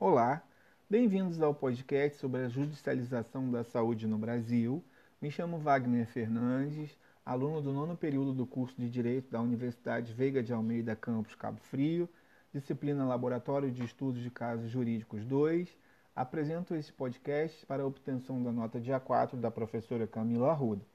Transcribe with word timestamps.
Olá, 0.00 0.44
bem-vindos 0.88 1.42
ao 1.42 1.52
podcast 1.52 2.18
sobre 2.18 2.42
a 2.42 2.48
judicialização 2.48 3.50
da 3.50 3.64
saúde 3.64 4.06
no 4.06 4.16
Brasil. 4.16 4.80
Me 5.20 5.28
chamo 5.28 5.58
Wagner 5.58 6.06
Fernandes, 6.06 6.96
aluno 7.26 7.60
do 7.60 7.72
nono 7.72 7.96
período 7.96 8.32
do 8.32 8.46
curso 8.46 8.76
de 8.80 8.88
Direito 8.88 9.28
da 9.28 9.40
Universidade 9.40 10.14
Veiga 10.14 10.40
de 10.40 10.52
Almeida, 10.52 10.94
campus 10.94 11.34
Cabo 11.34 11.58
Frio, 11.62 12.08
disciplina 12.54 13.04
Laboratório 13.04 13.72
de 13.72 13.82
Estudos 13.82 14.22
de 14.22 14.30
Casos 14.30 14.70
Jurídicos 14.70 15.24
2. 15.24 15.68
Apresento 16.14 16.76
esse 16.76 16.92
podcast 16.92 17.66
para 17.66 17.82
a 17.82 17.86
obtenção 17.86 18.40
da 18.40 18.52
nota 18.52 18.80
dia 18.80 19.00
4 19.00 19.36
da 19.36 19.50
professora 19.50 20.06
Camila 20.06 20.52
Arruda. 20.52 20.86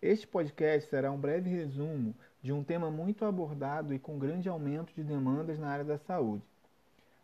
Este 0.00 0.24
podcast 0.24 0.88
será 0.88 1.10
um 1.10 1.18
breve 1.18 1.50
resumo 1.50 2.14
de 2.40 2.52
um 2.52 2.62
tema 2.62 2.92
muito 2.92 3.24
abordado 3.24 3.92
e 3.92 3.98
com 3.98 4.20
grande 4.20 4.48
aumento 4.48 4.94
de 4.94 5.02
demandas 5.02 5.58
na 5.58 5.68
área 5.68 5.84
da 5.84 5.98
saúde. 5.98 6.44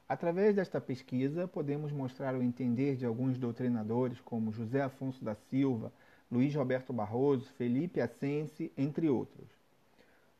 Através 0.08 0.54
desta 0.54 0.80
pesquisa, 0.80 1.48
podemos 1.48 1.90
mostrar 1.90 2.34
o 2.36 2.42
entender 2.42 2.94
de 2.94 3.04
alguns 3.04 3.36
doutrinadores, 3.38 4.20
como 4.20 4.52
José 4.52 4.80
Afonso 4.80 5.24
da 5.24 5.34
Silva, 5.34 5.92
Luiz 6.30 6.54
Roberto 6.54 6.92
Barroso, 6.92 7.50
Felipe 7.54 8.00
Assense, 8.00 8.72
entre 8.76 9.08
outros. 9.08 9.48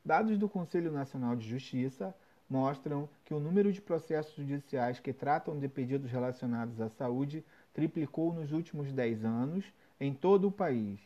Dados 0.05 0.37
do 0.37 0.47
Conselho 0.47 0.89
Nacional 0.89 1.35
de 1.35 1.47
Justiça 1.47 2.15
mostram 2.49 3.09
que 3.25 3.33
o 3.33 3.41
número 3.41 3.73
de 3.73 3.81
processos 3.81 4.35
judiciais 4.35 5.01
que 5.01 5.11
tratam 5.11 5.59
de 5.59 5.67
pedidos 5.67 6.09
relacionados 6.09 6.79
à 6.79 6.87
saúde 6.87 7.43
triplicou 7.73 8.33
nos 8.33 8.53
últimos 8.53 8.93
10 8.93 9.25
anos 9.25 9.65
em 9.99 10.13
todo 10.13 10.47
o 10.47 10.51
país. 10.51 10.97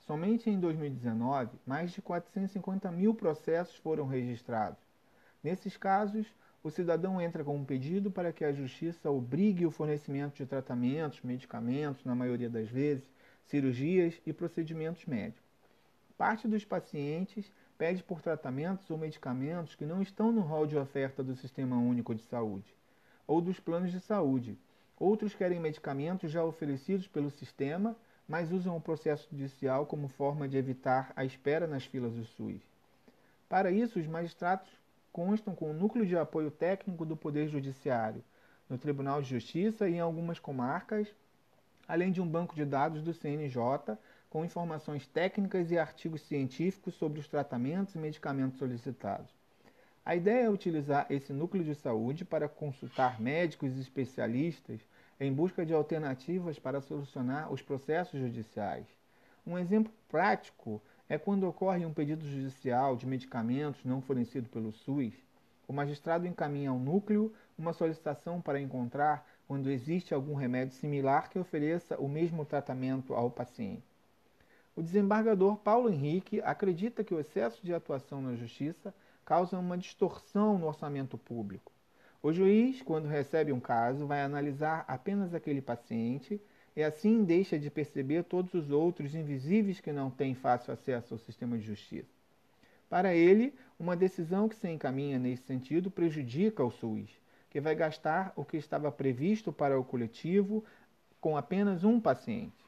Somente 0.00 0.50
em 0.50 0.58
2019, 0.58 1.50
mais 1.64 1.92
de 1.92 2.02
450 2.02 2.90
mil 2.90 3.14
processos 3.14 3.76
foram 3.76 4.08
registrados. 4.08 4.80
Nesses 5.44 5.76
casos, 5.76 6.26
o 6.62 6.70
cidadão 6.70 7.20
entra 7.20 7.42
com 7.42 7.56
um 7.56 7.64
pedido 7.64 8.10
para 8.10 8.32
que 8.32 8.44
a 8.44 8.52
Justiça 8.52 9.10
obrigue 9.10 9.66
o 9.66 9.70
fornecimento 9.70 10.36
de 10.36 10.46
tratamentos, 10.46 11.22
medicamentos, 11.22 12.04
na 12.04 12.14
maioria 12.14 12.50
das 12.50 12.68
vezes, 12.68 13.04
cirurgias 13.46 14.20
e 14.26 14.32
procedimentos 14.32 15.06
médicos. 15.06 15.42
Parte 16.16 16.46
dos 16.46 16.64
pacientes 16.64 17.50
pede 17.78 18.02
por 18.02 18.20
tratamentos 18.20 18.90
ou 18.90 18.98
medicamentos 18.98 19.74
que 19.74 19.86
não 19.86 20.02
estão 20.02 20.30
no 20.30 20.42
rol 20.42 20.66
de 20.66 20.76
oferta 20.76 21.22
do 21.22 21.34
Sistema 21.34 21.76
Único 21.76 22.14
de 22.14 22.22
Saúde 22.22 22.74
ou 23.26 23.40
dos 23.40 23.58
planos 23.60 23.92
de 23.92 24.00
saúde. 24.00 24.58
Outros 24.98 25.34
querem 25.34 25.58
medicamentos 25.58 26.30
já 26.30 26.44
oferecidos 26.44 27.06
pelo 27.06 27.30
sistema 27.30 27.96
mas 28.30 28.52
usam 28.52 28.76
o 28.76 28.80
processo 28.80 29.28
judicial 29.28 29.84
como 29.86 30.06
forma 30.06 30.48
de 30.48 30.56
evitar 30.56 31.12
a 31.16 31.24
espera 31.24 31.66
nas 31.66 31.84
filas 31.84 32.12
do 32.12 32.24
SUS. 32.24 32.62
Para 33.48 33.72
isso, 33.72 33.98
os 33.98 34.06
magistrados 34.06 34.68
constam 35.12 35.54
com 35.54 35.70
o 35.70 35.74
núcleo 35.74 36.06
de 36.06 36.16
apoio 36.16 36.50
técnico 36.50 37.04
do 37.04 37.16
Poder 37.16 37.48
Judiciário, 37.48 38.22
no 38.68 38.78
Tribunal 38.78 39.20
de 39.20 39.28
Justiça 39.28 39.88
e 39.88 39.94
em 39.94 40.00
algumas 40.00 40.38
comarcas, 40.38 41.08
além 41.88 42.12
de 42.12 42.20
um 42.20 42.28
banco 42.28 42.54
de 42.54 42.64
dados 42.64 43.02
do 43.02 43.12
CNJ 43.12 43.98
com 44.30 44.44
informações 44.44 45.08
técnicas 45.08 45.72
e 45.72 45.78
artigos 45.78 46.22
científicos 46.22 46.94
sobre 46.94 47.18
os 47.18 47.26
tratamentos 47.26 47.96
e 47.96 47.98
medicamentos 47.98 48.58
solicitados. 48.58 49.28
A 50.04 50.14
ideia 50.14 50.44
é 50.44 50.50
utilizar 50.50 51.06
esse 51.10 51.32
núcleo 51.32 51.64
de 51.64 51.74
saúde 51.74 52.24
para 52.24 52.48
consultar 52.48 53.20
médicos 53.20 53.76
e 53.76 53.80
especialistas 53.80 54.80
em 55.18 55.32
busca 55.32 55.66
de 55.66 55.74
alternativas 55.74 56.58
para 56.58 56.80
solucionar 56.80 57.52
os 57.52 57.60
processos 57.60 58.18
judiciais. 58.18 58.86
Um 59.46 59.58
exemplo 59.58 59.92
prático 60.08 60.80
é 61.10 61.18
quando 61.18 61.48
ocorre 61.48 61.84
um 61.84 61.92
pedido 61.92 62.24
judicial 62.24 62.96
de 62.96 63.04
medicamentos 63.04 63.84
não 63.84 64.00
fornecido 64.00 64.48
pelo 64.48 64.70
SUS. 64.70 65.12
O 65.66 65.72
magistrado 65.72 66.24
encaminha 66.24 66.70
ao 66.70 66.78
núcleo 66.78 67.34
uma 67.58 67.72
solicitação 67.72 68.40
para 68.40 68.60
encontrar 68.60 69.26
quando 69.48 69.72
existe 69.72 70.14
algum 70.14 70.34
remédio 70.34 70.76
similar 70.76 71.28
que 71.28 71.38
ofereça 71.38 71.98
o 71.98 72.08
mesmo 72.08 72.44
tratamento 72.44 73.12
ao 73.12 73.28
paciente. 73.28 73.82
O 74.76 74.82
desembargador 74.82 75.56
Paulo 75.56 75.90
Henrique 75.90 76.40
acredita 76.42 77.02
que 77.02 77.12
o 77.12 77.18
excesso 77.18 77.60
de 77.66 77.74
atuação 77.74 78.22
na 78.22 78.36
justiça 78.36 78.94
causa 79.24 79.58
uma 79.58 79.76
distorção 79.76 80.58
no 80.58 80.68
orçamento 80.68 81.18
público. 81.18 81.72
O 82.22 82.32
juiz, 82.32 82.82
quando 82.82 83.08
recebe 83.08 83.52
um 83.52 83.58
caso, 83.58 84.06
vai 84.06 84.22
analisar 84.22 84.84
apenas 84.86 85.34
aquele 85.34 85.60
paciente 85.60 86.40
e 86.80 86.82
assim 86.82 87.24
deixa 87.24 87.58
de 87.58 87.68
perceber 87.68 88.24
todos 88.24 88.54
os 88.54 88.70
outros 88.70 89.14
invisíveis 89.14 89.80
que 89.80 89.92
não 89.92 90.10
têm 90.10 90.34
fácil 90.34 90.72
acesso 90.72 91.12
ao 91.12 91.18
sistema 91.20 91.58
de 91.58 91.62
justiça. 91.62 92.08
Para 92.88 93.14
ele, 93.14 93.54
uma 93.78 93.94
decisão 93.94 94.48
que 94.48 94.56
se 94.56 94.66
encaminha 94.66 95.18
nesse 95.18 95.42
sentido 95.42 95.90
prejudica 95.90 96.64
o 96.64 96.70
SUS, 96.70 97.10
que 97.50 97.60
vai 97.60 97.74
gastar 97.74 98.32
o 98.34 98.46
que 98.46 98.56
estava 98.56 98.90
previsto 98.90 99.52
para 99.52 99.78
o 99.78 99.84
coletivo 99.84 100.64
com 101.20 101.36
apenas 101.36 101.84
um 101.84 102.00
paciente. 102.00 102.64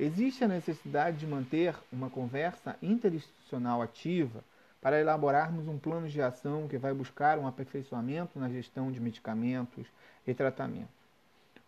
Existe 0.00 0.42
a 0.42 0.48
necessidade 0.48 1.18
de 1.18 1.26
manter 1.26 1.76
uma 1.92 2.10
conversa 2.10 2.76
interinstitucional 2.82 3.80
ativa 3.80 4.42
para 4.80 5.00
elaborarmos 5.00 5.68
um 5.68 5.78
plano 5.78 6.08
de 6.08 6.20
ação 6.20 6.66
que 6.66 6.76
vai 6.76 6.92
buscar 6.92 7.38
um 7.38 7.46
aperfeiçoamento 7.46 8.36
na 8.36 8.48
gestão 8.48 8.90
de 8.90 8.98
medicamentos 8.98 9.86
e 10.26 10.34
tratamentos. 10.34 11.03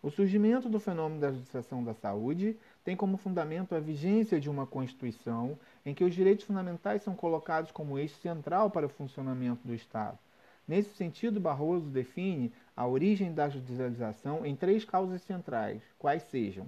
O 0.01 0.11
surgimento 0.11 0.69
do 0.69 0.79
fenômeno 0.79 1.19
da 1.19 1.31
judiciação 1.31 1.83
da 1.83 1.93
saúde 1.93 2.55
tem 2.83 2.95
como 2.95 3.17
fundamento 3.17 3.73
a 3.73 3.79
vigência 3.79 4.39
de 4.39 4.49
uma 4.49 4.67
Constituição 4.67 5.57
em 5.85 5.93
que 5.93 6.03
os 6.03 6.13
direitos 6.13 6.45
fundamentais 6.45 7.01
são 7.01 7.15
colocados 7.15 7.71
como 7.71 7.97
eixo 7.97 8.15
central 8.21 8.69
para 8.69 8.85
o 8.85 8.89
funcionamento 8.89 9.67
do 9.67 9.73
Estado. 9.73 10.19
Nesse 10.67 10.93
sentido, 10.95 11.39
Barroso 11.39 11.89
define 11.89 12.53
a 12.75 12.85
origem 12.85 13.33
da 13.33 13.49
judicialização 13.49 14.45
em 14.45 14.55
três 14.55 14.85
causas 14.85 15.21
centrais, 15.23 15.81
quais 15.97 16.23
sejam 16.23 16.67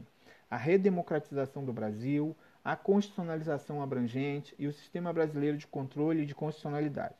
a 0.49 0.57
redemocratização 0.57 1.63
do 1.63 1.71
Brasil, 1.71 2.35
a 2.65 2.75
constitucionalização 2.75 3.83
abrangente 3.83 4.55
e 4.57 4.65
o 4.65 4.73
sistema 4.73 5.13
brasileiro 5.13 5.57
de 5.57 5.67
controle 5.67 6.25
de 6.25 6.33
constitucionalidade. 6.33 7.15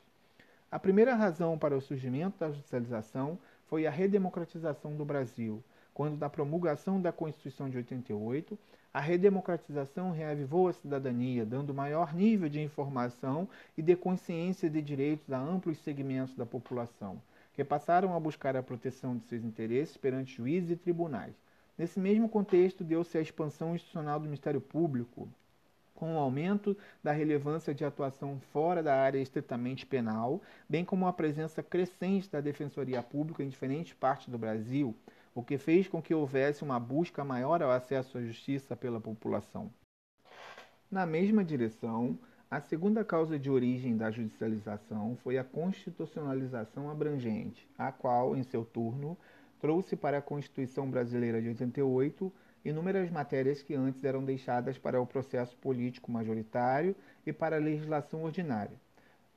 A 0.70 0.78
primeira 0.78 1.14
razão 1.14 1.56
para 1.56 1.76
o 1.76 1.80
surgimento 1.80 2.38
da 2.38 2.50
judicialização 2.50 3.38
foi 3.68 3.86
a 3.86 3.90
redemocratização 3.90 4.96
do 4.96 5.04
Brasil, 5.04 5.62
quando, 5.94 6.16
da 6.16 6.28
promulgação 6.28 7.00
da 7.00 7.12
Constituição 7.12 7.68
de 7.68 7.76
88, 7.76 8.58
a 8.92 9.00
redemocratização 9.00 10.10
reavivou 10.10 10.68
a 10.68 10.72
cidadania, 10.72 11.44
dando 11.46 11.74
maior 11.74 12.14
nível 12.14 12.48
de 12.48 12.60
informação 12.60 13.48
e 13.76 13.82
de 13.82 13.94
consciência 13.96 14.68
de 14.68 14.82
direitos 14.82 15.32
a 15.32 15.38
amplos 15.38 15.78
segmentos 15.78 16.34
da 16.34 16.46
população, 16.46 17.20
que 17.52 17.64
passaram 17.64 18.14
a 18.14 18.20
buscar 18.20 18.56
a 18.56 18.62
proteção 18.62 19.16
de 19.16 19.24
seus 19.24 19.44
interesses 19.44 19.96
perante 19.96 20.36
juízes 20.36 20.70
e 20.70 20.76
tribunais, 20.76 21.34
Nesse 21.80 21.98
mesmo 21.98 22.28
contexto, 22.28 22.84
deu-se 22.84 23.16
a 23.16 23.22
expansão 23.22 23.74
institucional 23.74 24.20
do 24.20 24.26
Ministério 24.26 24.60
Público, 24.60 25.26
com 25.94 26.14
o 26.14 26.18
aumento 26.18 26.76
da 27.02 27.10
relevância 27.10 27.74
de 27.74 27.86
atuação 27.86 28.38
fora 28.52 28.82
da 28.82 28.94
área 28.94 29.18
estritamente 29.18 29.86
penal, 29.86 30.42
bem 30.68 30.84
como 30.84 31.06
a 31.06 31.12
presença 31.14 31.62
crescente 31.62 32.30
da 32.30 32.42
Defensoria 32.42 33.02
Pública 33.02 33.42
em 33.42 33.48
diferentes 33.48 33.94
partes 33.94 34.28
do 34.28 34.36
Brasil, 34.36 34.94
o 35.40 35.42
que 35.42 35.56
fez 35.56 35.88
com 35.88 36.02
que 36.02 36.14
houvesse 36.14 36.62
uma 36.62 36.78
busca 36.78 37.24
maior 37.24 37.62
ao 37.62 37.70
acesso 37.70 38.18
à 38.18 38.20
justiça 38.20 38.76
pela 38.76 39.00
população. 39.00 39.70
Na 40.90 41.06
mesma 41.06 41.42
direção, 41.42 42.18
a 42.50 42.60
segunda 42.60 43.02
causa 43.02 43.38
de 43.38 43.50
origem 43.50 43.96
da 43.96 44.10
judicialização 44.10 45.16
foi 45.22 45.38
a 45.38 45.44
constitucionalização 45.44 46.90
abrangente, 46.90 47.66
a 47.78 47.90
qual, 47.90 48.36
em 48.36 48.42
seu 48.42 48.66
turno, 48.66 49.16
trouxe 49.58 49.96
para 49.96 50.18
a 50.18 50.22
Constituição 50.22 50.90
Brasileira 50.90 51.40
de 51.40 51.48
88 51.48 52.30
inúmeras 52.62 53.10
matérias 53.10 53.62
que 53.62 53.74
antes 53.74 54.04
eram 54.04 54.22
deixadas 54.22 54.76
para 54.76 55.00
o 55.00 55.06
processo 55.06 55.56
político 55.56 56.12
majoritário 56.12 56.94
e 57.24 57.32
para 57.32 57.56
a 57.56 57.60
legislação 57.60 58.24
ordinária. 58.24 58.76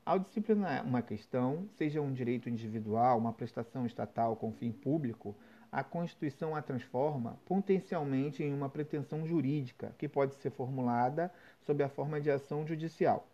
Ao 0.05 0.19
disciplinar 0.19 0.85
uma 0.85 1.01
questão, 1.01 1.65
seja 1.77 2.01
um 2.01 2.11
direito 2.11 2.49
individual, 2.49 3.17
uma 3.17 3.31
prestação 3.31 3.85
estatal 3.85 4.35
com 4.35 4.51
fim 4.51 4.69
público, 4.69 5.33
a 5.73 5.83
Constituição 5.83 6.55
a 6.55 6.61
transforma 6.61 7.39
potencialmente 7.47 8.43
em 8.43 8.53
uma 8.53 8.69
pretensão 8.69 9.25
jurídica 9.25 9.91
que 9.97 10.07
pode 10.07 10.35
ser 10.35 10.51
formulada 10.51 11.33
sob 11.65 11.83
a 11.83 11.89
forma 11.89 12.21
de 12.21 12.29
ação 12.29 12.65
judicial. 12.67 13.27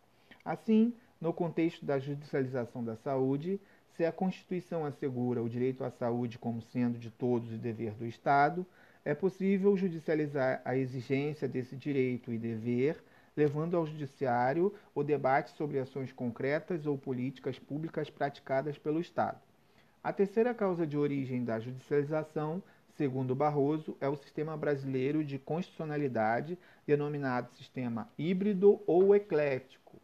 Assim, 0.45 0.93
no 1.19 1.33
contexto 1.33 1.85
da 1.85 1.99
judicialização 1.99 2.81
da 2.81 2.95
saúde, 2.95 3.59
se 3.97 4.05
a 4.05 4.11
Constituição 4.13 4.85
assegura 4.85 5.43
o 5.43 5.49
direito 5.49 5.83
à 5.83 5.91
saúde 5.91 6.39
como 6.39 6.61
sendo 6.61 6.97
de 6.97 7.11
todos 7.11 7.51
e 7.51 7.57
dever 7.57 7.91
do 7.95 8.05
Estado, 8.05 8.65
é 9.03 9.13
possível 9.13 9.75
judicializar 9.75 10.61
a 10.63 10.77
exigência 10.77 11.45
desse 11.45 11.75
direito 11.75 12.31
e 12.31 12.37
dever, 12.37 13.03
levando 13.35 13.75
ao 13.75 13.85
Judiciário 13.85 14.73
o 14.95 15.03
debate 15.03 15.51
sobre 15.57 15.77
ações 15.77 16.13
concretas 16.13 16.85
ou 16.85 16.97
políticas 16.97 17.59
públicas 17.59 18.09
praticadas 18.09 18.77
pelo 18.77 19.01
Estado. 19.01 19.48
A 20.01 20.13
terceira 20.13 20.53
causa 20.53 20.87
de 20.87 20.97
origem 20.97 21.43
da 21.43 21.59
judicialização, 21.59 22.63
segundo 22.95 23.35
Barroso, 23.35 23.97
é 23.99 24.07
o 24.07 24.15
sistema 24.15 24.55
brasileiro 24.55 25.25
de 25.25 25.37
constitucionalidade, 25.37 26.57
denominado 26.87 27.53
sistema 27.57 28.07
híbrido 28.17 28.81
ou 28.87 29.13
eclético. 29.13 29.97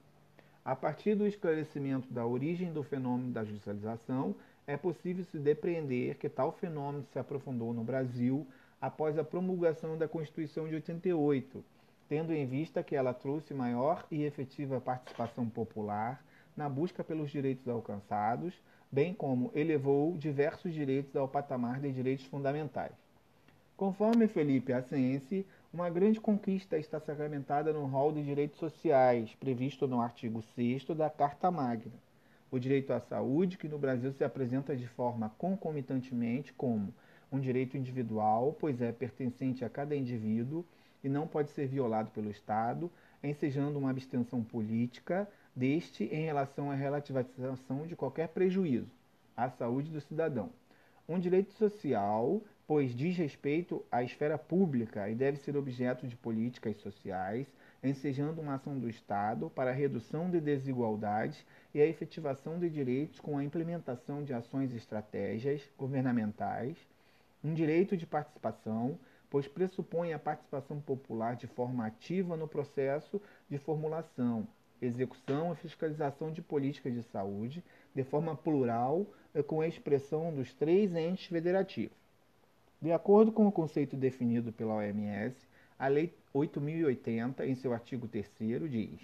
A 0.66 0.76
partir 0.76 1.16
do 1.16 1.26
esclarecimento 1.26 2.12
da 2.14 2.26
origem 2.26 2.74
do 2.74 2.84
fenômeno 2.84 3.32
da 3.32 3.46
judicialização, 3.46 4.36
é 4.68 4.76
possível 4.76 5.24
se 5.24 5.40
depreender 5.40 6.16
que 6.16 6.28
tal 6.28 6.52
fenômeno 6.52 7.06
se 7.14 7.18
aprofundou 7.18 7.74
no 7.74 7.84
Brasil 7.84 8.46
após 8.82 9.18
a 9.18 9.24
promulgação 9.24 9.98
da 9.98 10.10
Constituição 10.10 10.68
de 10.68 10.76
88, 10.76 11.64
tendo 12.10 12.34
em 12.34 12.46
vista 12.46 12.84
que 12.84 12.98
ela 12.98 13.14
trouxe 13.14 13.54
maior 13.54 14.06
e 14.12 14.24
efetiva 14.24 14.82
participação 14.82 15.48
popular 15.48 16.22
na 16.56 16.70
busca 16.70 17.04
pelos 17.04 17.30
direitos 17.32 17.68
alcançados, 17.68 18.54
bem 18.92 19.14
como 19.14 19.52
elevou 19.54 20.18
diversos 20.18 20.74
direitos 20.74 21.16
ao 21.16 21.28
patamar 21.28 21.80
de 21.80 21.92
direitos 21.92 22.26
fundamentais. 22.26 22.96
Conforme 23.76 24.28
Felipe 24.28 24.72
Assense, 24.72 25.46
uma 25.74 25.90
grande 25.90 26.22
conquista 26.22 26.78
está 26.78 26.98
sacramentada 26.98 27.74
no 27.74 27.86
rol 27.86 28.14
de 28.14 28.24
direitos 28.24 28.58
sociais, 28.58 29.36
previsto 29.36 29.86
no 29.86 30.00
artigo 30.00 30.42
6 30.42 30.86
da 30.96 31.10
Carta 31.10 31.52
Magna. 31.52 31.92
O 32.50 32.58
direito 32.58 32.94
à 32.94 33.02
saúde, 33.02 33.58
que 33.58 33.68
no 33.68 33.78
Brasil 33.78 34.14
se 34.14 34.24
apresenta 34.24 34.78
de 34.78 34.88
forma 34.88 35.30
concomitantemente 35.38 36.54
como 36.54 36.94
um 37.30 37.38
direito 37.38 37.76
individual, 37.76 38.56
pois 38.58 38.82
é 38.82 38.94
pertencente 38.94 39.66
a 39.66 39.70
cada 39.70 39.94
indivíduo 39.94 40.64
e 41.04 41.10
não 41.10 41.28
pode 41.28 41.52
ser 41.52 41.68
violado 41.68 42.10
pelo 42.12 42.32
Estado, 42.32 42.90
ensejando 43.22 43.78
uma 43.78 43.90
abstenção 43.90 44.42
política 44.42 45.28
deste 45.56 46.04
em 46.06 46.26
relação 46.26 46.70
à 46.70 46.76
relativização 46.76 47.88
de 47.88 47.96
qualquer 47.96 48.28
prejuízo 48.30 48.92
à 49.36 49.50
saúde 49.50 49.90
do 49.90 50.02
cidadão. 50.02 50.50
Um 51.08 51.20
direito 51.20 51.54
social, 51.54 52.42
pois 52.68 52.96
diz 52.96 53.16
respeito 53.16 53.86
à 53.92 54.02
esfera 54.04 54.38
pública 54.38 55.08
e 55.10 55.16
deve 55.16 55.38
ser 55.38 55.56
objeto 55.56 56.08
de 56.08 56.16
políticas 56.16 56.78
sociais, 56.78 57.48
ensejando 57.84 58.42
uma 58.42 58.56
ação 58.56 58.80
do 58.80 58.90
Estado 58.90 59.50
para 59.52 59.70
a 59.70 59.74
redução 59.74 60.30
de 60.30 60.42
desigualdades 60.42 61.46
e 61.74 61.82
a 61.82 61.86
efetivação 61.86 62.58
de 62.58 62.70
direitos 62.70 63.20
com 63.20 63.38
a 63.38 63.44
implementação 63.44 64.24
de 64.24 64.34
ações 64.34 64.74
e 64.74 64.78
estratégias 64.78 65.62
governamentais, 65.78 66.76
um 67.44 67.54
direito 67.54 67.96
de 67.96 68.08
participação, 68.08 68.98
pois 69.30 69.48
pressupõe 69.48 70.14
a 70.14 70.20
participação 70.20 70.80
popular 70.80 71.36
de 71.36 71.46
forma 71.46 71.86
ativa 71.86 72.36
no 72.36 72.48
processo 72.48 73.22
de 73.48 73.60
formulação, 73.60 74.48
execução 74.86 75.54
e 75.54 75.56
fiscalização 75.56 76.32
de 76.32 76.42
políticas 76.42 76.94
de 76.94 77.04
saúde, 77.04 77.64
de 77.94 78.04
forma 78.04 78.36
plural, 78.36 79.06
com 79.48 79.62
a 79.62 79.68
expressão 79.68 80.34
dos 80.34 80.54
três 80.54 80.96
entes 80.96 81.26
federativos. 81.26 81.98
De 82.82 82.92
acordo 82.92 83.32
com 83.32 83.48
o 83.48 83.52
conceito 83.52 83.96
definido 83.96 84.52
pela 84.52 84.76
OMS, 84.76 85.36
a 85.78 85.88
Lei 85.88 86.14
8080, 86.34 87.46
em 87.46 87.56
seu 87.56 87.74
artigo 87.74 88.08
3, 88.08 88.30
diz: 88.70 89.00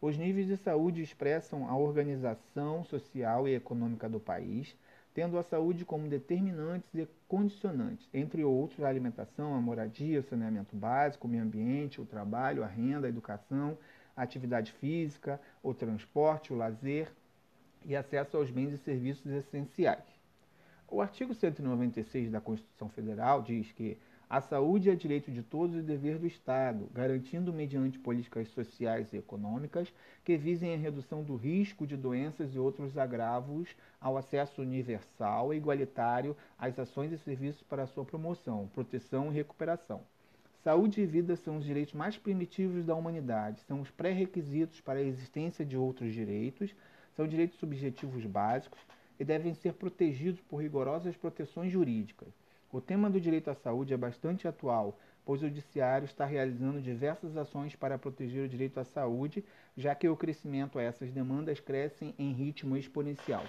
os 0.00 0.18
níveis 0.18 0.46
de 0.46 0.56
saúde 0.56 1.02
expressam 1.02 1.68
a 1.68 1.76
organização 1.76 2.84
social 2.84 3.48
e 3.48 3.54
econômica 3.54 4.08
do 4.08 4.20
país, 4.20 4.76
tendo 5.14 5.38
a 5.38 5.44
saúde 5.44 5.84
como 5.84 6.08
determinantes 6.08 6.92
e 6.92 7.08
condicionantes, 7.28 8.08
entre 8.12 8.42
outros, 8.42 8.84
a 8.84 8.88
alimentação, 8.88 9.54
a 9.54 9.60
moradia, 9.60 10.18
o 10.18 10.24
saneamento 10.24 10.74
básico, 10.74 11.28
o 11.28 11.30
meio 11.30 11.44
ambiente, 11.44 12.00
o 12.00 12.04
trabalho, 12.04 12.64
a 12.64 12.66
renda, 12.66 13.06
a 13.06 13.08
educação, 13.08 13.78
a 14.16 14.22
atividade 14.22 14.72
física, 14.72 15.40
o 15.62 15.72
transporte, 15.72 16.52
o 16.52 16.56
lazer 16.56 17.12
e 17.84 17.94
acesso 17.94 18.36
aos 18.36 18.50
bens 18.50 18.72
e 18.72 18.78
serviços 18.78 19.30
essenciais. 19.30 20.04
O 20.88 21.00
artigo 21.00 21.32
196 21.32 22.32
da 22.32 22.40
Constituição 22.40 22.88
Federal 22.88 23.40
diz 23.40 23.70
que 23.70 23.96
a 24.28 24.40
saúde 24.40 24.90
é 24.90 24.94
direito 24.94 25.30
de 25.30 25.42
todos 25.42 25.76
e 25.76 25.82
dever 25.82 26.18
do 26.18 26.26
Estado, 26.26 26.88
garantindo 26.92 27.52
mediante 27.52 27.98
políticas 27.98 28.48
sociais 28.48 29.12
e 29.12 29.18
econômicas 29.18 29.92
que 30.24 30.36
visem 30.36 30.74
a 30.74 30.78
redução 30.78 31.22
do 31.22 31.36
risco 31.36 31.86
de 31.86 31.96
doenças 31.96 32.54
e 32.54 32.58
outros 32.58 32.96
agravos 32.96 33.76
ao 34.00 34.16
acesso 34.16 34.62
universal 34.62 35.52
e 35.52 35.56
igualitário 35.56 36.36
às 36.58 36.78
ações 36.78 37.12
e 37.12 37.18
serviços 37.18 37.62
para 37.62 37.86
sua 37.86 38.04
promoção, 38.04 38.68
proteção 38.74 39.30
e 39.30 39.34
recuperação. 39.34 40.00
Saúde 40.62 41.02
e 41.02 41.06
vida 41.06 41.36
são 41.36 41.58
os 41.58 41.64
direitos 41.64 41.92
mais 41.92 42.16
primitivos 42.16 42.86
da 42.86 42.94
humanidade, 42.94 43.60
são 43.60 43.82
os 43.82 43.90
pré-requisitos 43.90 44.80
para 44.80 44.98
a 44.98 45.02
existência 45.02 45.62
de 45.62 45.76
outros 45.76 46.14
direitos, 46.14 46.74
são 47.14 47.28
direitos 47.28 47.58
subjetivos 47.58 48.24
básicos 48.24 48.80
e 49.20 49.24
devem 49.24 49.52
ser 49.52 49.74
protegidos 49.74 50.40
por 50.40 50.62
rigorosas 50.62 51.16
proteções 51.16 51.70
jurídicas. 51.70 52.43
O 52.74 52.80
tema 52.80 53.08
do 53.08 53.20
direito 53.20 53.48
à 53.48 53.54
saúde 53.54 53.94
é 53.94 53.96
bastante 53.96 54.48
atual, 54.48 54.98
pois 55.24 55.40
o 55.40 55.46
Judiciário 55.46 56.06
está 56.06 56.24
realizando 56.24 56.82
diversas 56.82 57.36
ações 57.36 57.76
para 57.76 57.96
proteger 57.96 58.44
o 58.44 58.48
direito 58.48 58.80
à 58.80 58.84
saúde, 58.84 59.44
já 59.76 59.94
que 59.94 60.08
o 60.08 60.16
crescimento 60.16 60.76
a 60.76 60.82
essas 60.82 61.12
demandas 61.12 61.60
cresce 61.60 62.12
em 62.18 62.32
ritmo 62.32 62.76
exponencial. 62.76 63.44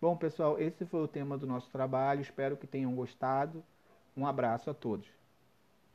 Bom, 0.00 0.16
pessoal, 0.16 0.60
esse 0.60 0.86
foi 0.86 1.00
o 1.00 1.08
tema 1.08 1.36
do 1.36 1.44
nosso 1.44 1.68
trabalho. 1.72 2.20
Espero 2.20 2.56
que 2.56 2.68
tenham 2.68 2.94
gostado. 2.94 3.64
Um 4.16 4.24
abraço 4.24 4.70
a 4.70 4.74
todos. 4.74 5.17